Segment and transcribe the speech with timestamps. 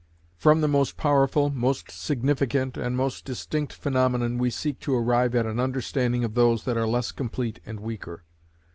[0.35, 5.45] From the most powerful, most significant, and most distinct phenomenon we seek to arrive at
[5.45, 8.23] an understanding of those that are less complete and weaker.